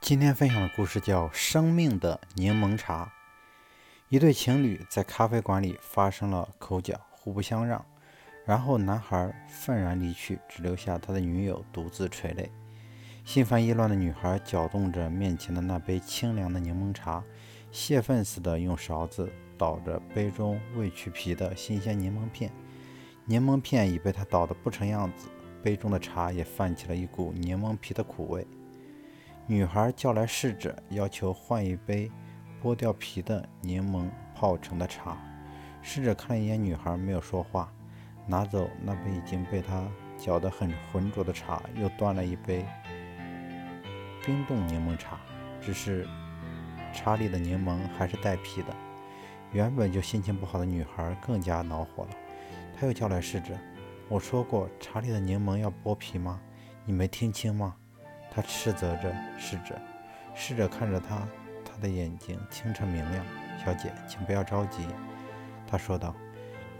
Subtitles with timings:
[0.00, 3.04] 今天分享的故事叫《生命的柠檬茶》。
[4.08, 7.84] 一对情侣在咖啡馆里发生了口角，互不相让。
[8.44, 12.50] 然后男孩愤然离去，只留下他的女友独自垂泪。
[13.24, 17.22] 心烦意乱的女孩搅动着面前的那杯清凉的柠檬茶，
[17.70, 22.50] 泄愤似的用勺子捣着杯中未去皮的新鲜柠檬片。
[23.26, 25.28] 柠檬片已被她捣得不成样子，
[25.62, 28.44] 杯中的茶也泛起了一股柠檬皮的苦味。
[29.50, 32.08] 女孩叫来侍者，要求换一杯
[32.62, 35.18] 剥掉皮的柠檬泡成的茶。
[35.82, 37.68] 侍者看了一眼女孩，没有说话，
[38.28, 39.84] 拿走那杯已经被他
[40.16, 42.64] 搅得很浑浊的茶，又端了一杯
[44.24, 45.18] 冰冻柠檬茶。
[45.60, 46.06] 只是
[46.94, 48.68] 茶里的柠檬还是带皮的。
[49.50, 52.10] 原本就心情不好的女孩更加恼火了，
[52.78, 53.58] 她又叫来侍者
[54.08, 56.40] ：“我说过茶里的柠檬要剥皮吗？
[56.84, 57.74] 你没听清吗？”
[58.30, 59.78] 他斥责着侍者，
[60.34, 61.26] 侍者看着他，
[61.64, 63.24] 他的眼睛清澈明亮。
[63.64, 64.86] 小姐，请不要着急，
[65.66, 66.14] 他说道。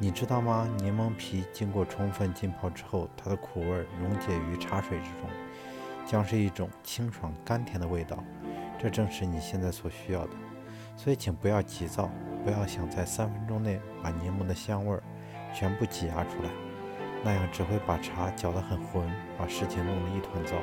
[0.02, 0.66] 你知道吗？
[0.78, 5.28] 柠檬皮经过充分浸泡之后，它的苦味溶解于茶水之中，
[6.06, 8.24] 将是一种清爽甘甜的味道。
[8.78, 10.30] 这正是你现在所需要的。
[10.96, 12.10] 所以，请不要急躁，
[12.42, 14.98] 不要想在三分钟内把柠檬的香味
[15.54, 16.48] 全部挤压出来，
[17.22, 20.56] 那样只会把茶搅得很浑，把事情弄得一团糟。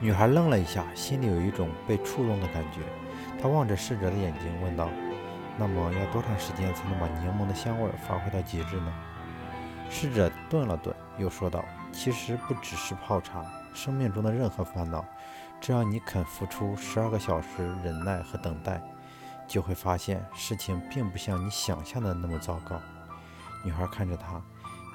[0.00, 2.80] 女孩愣了一下，心里有一种被触动的感觉。
[3.40, 4.88] 她望着侍者的眼睛，问道
[5.56, 8.92] ：“那么要多长时间才能把柠檬的香味发挥到极致呢？”
[9.88, 15.04] 侍者顿了顿，又说道：“其实不只是泡茶，生命中的任何烦恼，
[15.60, 17.48] 只要你肯付出十二个小时
[17.82, 18.82] 忍耐和等待，
[19.46, 22.80] 就会发现事情并不像你想象的那么糟糕。”
[23.64, 24.42] 女孩看着他：“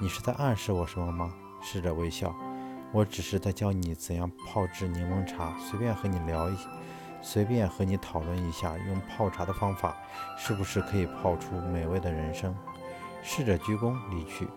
[0.00, 2.34] 你是在暗示我什么吗？”侍者微笑。
[2.92, 6.56] 我只是在教你怎样泡制柠檬茶，随便和你聊一，
[7.22, 9.96] 随便和你讨论一下，用泡茶的方法
[10.36, 12.54] 是不是可以泡出美味的人生？
[13.22, 14.48] 侍者鞠躬离去。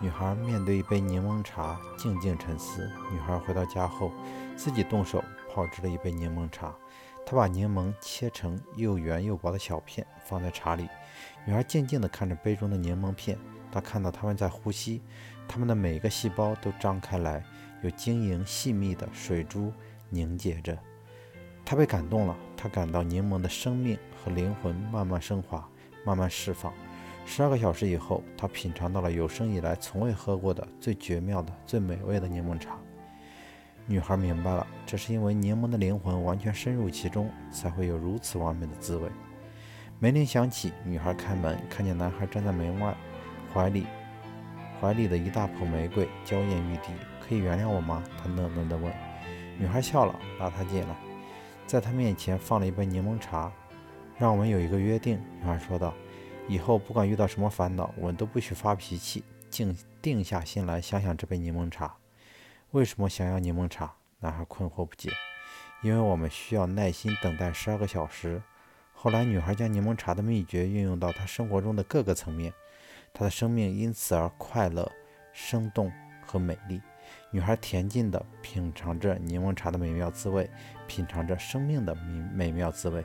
[0.00, 2.90] 女孩面对一杯柠檬茶，静静沉思。
[3.10, 4.10] 女孩回到家后，
[4.56, 6.74] 自己动手泡制了一杯柠檬茶。
[7.24, 10.88] 她把柠檬切成又圆又薄的小片，放在茶里。
[11.46, 13.38] 女孩静静地看着杯中的柠檬片，
[13.72, 15.00] 他看到他们在呼吸，
[15.48, 17.42] 他们的每个细胞都张开来。
[17.82, 19.72] 有晶莹细密的水珠
[20.08, 20.78] 凝结着，
[21.64, 22.36] 他被感动了。
[22.56, 25.68] 他感到柠檬的生命和灵魂慢慢升华，
[26.04, 26.72] 慢慢释放。
[27.26, 32.78] 十二个小时以后，他品尝到了有生以来从未喝过的最绝妙的、最美味的柠檬茶。
[33.86, 39.08] 女孩明白了，这是因为柠檬的灵魂完全深入其中，才会有如此完美的滋味。
[39.98, 42.96] 门铃响起，女孩开门，看见男孩站在门外，
[43.52, 43.86] 怀里。
[44.80, 48.02] 怀里的一大捧玫瑰娇艳欲滴，可以原谅我吗？
[48.18, 48.92] 他讷讷地问。
[49.58, 50.96] 女孩笑了，拉他进来，
[51.66, 53.52] 在他面前放了一杯柠檬茶。
[54.18, 55.94] 让我们有一个约定，女孩说道
[56.48, 61.94] ：“以后不管遇到什么烦恼，我们都不许发脾气，静定下心来想想这杯柠檬茶。”
[62.72, 63.92] 为什么想要柠檬茶？
[64.20, 65.10] 男孩困惑不解。
[65.82, 68.40] 因为我们需要耐心等待十二个小时。
[68.94, 72.52] 后来，女孩将柠檬茶的秘诀运用到她生活中的各个层面。
[73.12, 74.90] 她的生命因此而快乐、
[75.32, 75.92] 生动
[76.24, 76.80] 和美丽。
[77.30, 80.48] 女孩恬静地品尝着柠檬茶的美妙滋味，
[80.86, 83.04] 品尝着生命的美美妙滋味。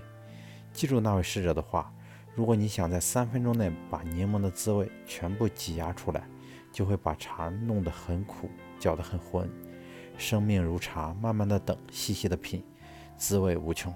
[0.72, 1.92] 记住那位侍者的话：
[2.36, 6.24] 如果你想在三分钟内把柠檬的滋味全部挤压出来，
[6.72, 9.50] 就会把茶弄得很苦，搅得很浑。
[10.18, 12.64] 生命如茶，慢慢的等，细细的品，
[13.18, 13.94] 滋味无穷。